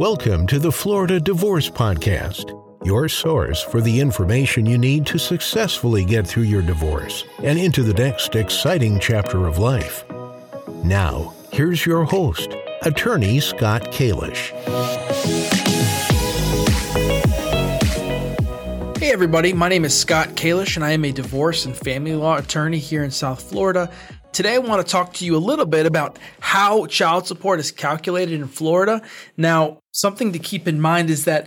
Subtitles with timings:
[0.00, 6.06] Welcome to the Florida Divorce Podcast, your source for the information you need to successfully
[6.06, 10.06] get through your divorce and into the next exciting chapter of life.
[10.82, 12.48] Now, here's your host,
[12.80, 14.52] attorney Scott Kalish.
[18.96, 22.38] Hey, everybody, my name is Scott Kalish, and I am a divorce and family law
[22.38, 23.90] attorney here in South Florida.
[24.40, 27.70] Today, I want to talk to you a little bit about how child support is
[27.70, 29.02] calculated in Florida.
[29.36, 31.46] Now, something to keep in mind is that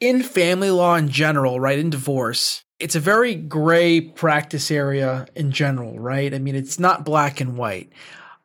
[0.00, 5.52] in family law in general, right, in divorce, it's a very gray practice area in
[5.52, 6.32] general, right?
[6.32, 7.92] I mean, it's not black and white.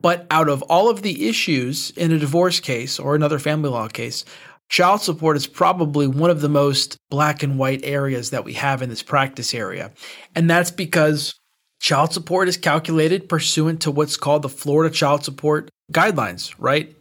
[0.01, 3.87] But out of all of the issues in a divorce case or another family law
[3.87, 4.25] case,
[4.67, 8.81] child support is probably one of the most black and white areas that we have
[8.81, 9.93] in this practice area.
[10.35, 11.35] And that's because
[11.79, 16.95] Child support is calculated pursuant to what's called the Florida Child Support Guidelines, right?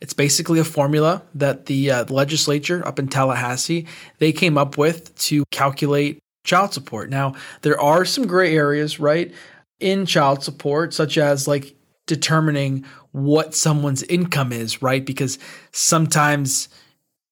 [0.00, 3.86] It's basically a formula that the uh, legislature up in Tallahassee
[4.18, 7.10] they came up with to calculate child support.
[7.10, 9.32] Now, there are some gray areas, right,
[9.78, 11.74] in child support such as like
[12.06, 15.04] determining what someone's income is, right?
[15.04, 15.38] Because
[15.72, 16.68] sometimes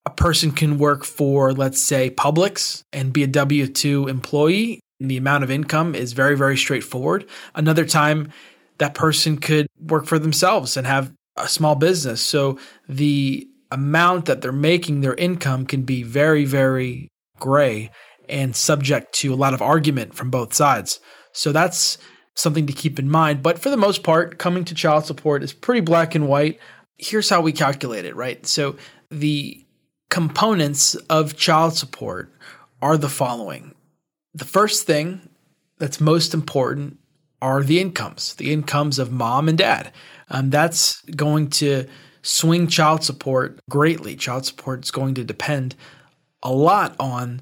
[0.06, 5.16] a person can work for, let's say, Publix and be a W 2 employee the
[5.16, 7.26] amount of income is very, very straightforward.
[7.54, 8.32] Another time,
[8.78, 12.20] that person could work for themselves and have a small business.
[12.20, 17.90] So the amount that they're making, their income can be very, very gray
[18.28, 21.00] and subject to a lot of argument from both sides.
[21.32, 21.98] So that's
[22.34, 23.42] something to keep in mind.
[23.42, 26.60] But for the most part, coming to child support is pretty black and white.
[26.98, 28.44] Here's how we calculate it, right?
[28.46, 28.76] So
[29.10, 29.64] the
[30.10, 32.32] components of child support
[32.80, 33.74] are the following
[34.38, 35.28] the first thing
[35.78, 36.98] that's most important
[37.42, 39.92] are the incomes, the incomes of mom and dad.
[40.30, 41.86] Um, that's going to
[42.22, 44.16] swing child support greatly.
[44.16, 45.74] Child support is going to depend
[46.42, 47.40] a lot on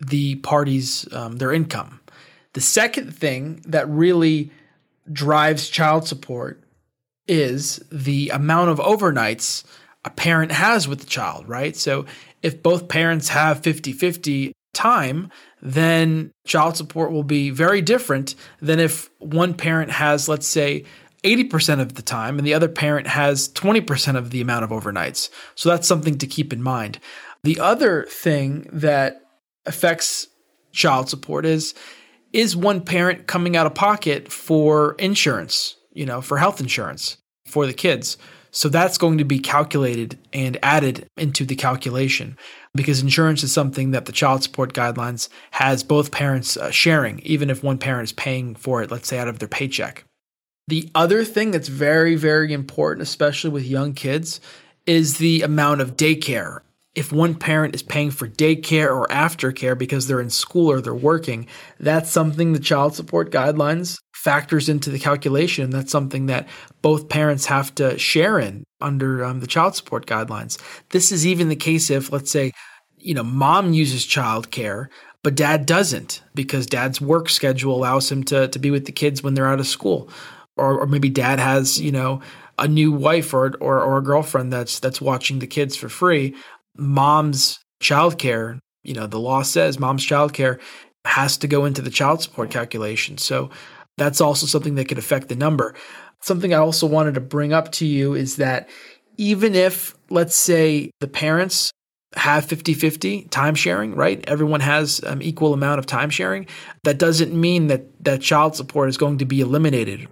[0.00, 2.00] the parties, um, their income.
[2.52, 4.50] The second thing that really
[5.10, 6.62] drives child support
[7.26, 9.64] is the amount of overnights
[10.04, 11.74] a parent has with the child, right?
[11.74, 12.04] So
[12.42, 15.30] if both parents have 50 50 time,
[15.64, 20.84] then child support will be very different than if one parent has, let's say,
[21.24, 25.30] 80% of the time and the other parent has 20% of the amount of overnights.
[25.54, 27.00] So that's something to keep in mind.
[27.44, 29.22] The other thing that
[29.64, 30.28] affects
[30.72, 31.74] child support is
[32.34, 37.64] is one parent coming out of pocket for insurance, you know, for health insurance for
[37.64, 38.18] the kids.
[38.54, 42.38] So that's going to be calculated and added into the calculation
[42.72, 47.50] because insurance is something that the child support guidelines has both parents uh, sharing, even
[47.50, 50.04] if one parent is paying for it, let's say out of their paycheck.
[50.68, 54.40] The other thing that's very, very important, especially with young kids,
[54.86, 56.60] is the amount of daycare.
[56.94, 60.94] If one parent is paying for daycare or aftercare because they're in school or they're
[60.94, 61.48] working,
[61.80, 65.68] that's something the child support guidelines factors into the calculation.
[65.68, 66.48] That's something that
[66.80, 70.58] both parents have to share in under um, the child support guidelines.
[70.90, 72.52] This is even the case if, let's say,
[72.96, 74.86] you know, mom uses childcare,
[75.22, 79.22] but dad doesn't because dad's work schedule allows him to, to be with the kids
[79.22, 80.08] when they're out of school.
[80.56, 82.22] Or, or maybe dad has, you know,
[82.58, 86.34] a new wife or, or, or a girlfriend that's that's watching the kids for free.
[86.76, 90.60] Mom's childcare, you know, the law says mom's childcare
[91.04, 93.18] has to go into the child support calculation.
[93.18, 93.50] So
[93.96, 95.74] that's also something that could affect the number.
[96.20, 98.68] Something I also wanted to bring up to you is that
[99.16, 101.70] even if, let's say, the parents
[102.16, 104.24] have 50 50 time sharing, right?
[104.28, 106.46] Everyone has um, equal amount of time sharing.
[106.84, 110.08] That doesn't mean that, that child support is going to be eliminated.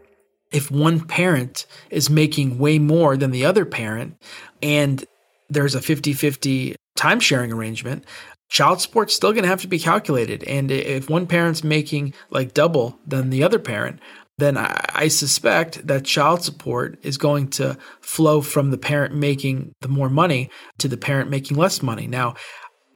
[0.51, 4.23] If one parent is making way more than the other parent
[4.61, 5.05] and
[5.53, 8.05] there's a 50 50 time sharing arrangement,
[8.49, 10.45] child support's still going to have to be calculated.
[10.45, 14.01] And if one parent's making like double than the other parent,
[14.39, 19.73] then I, I, suspect that child support is going to flow from the parent making
[19.83, 22.07] the more money to the parent making less money.
[22.07, 22.35] Now,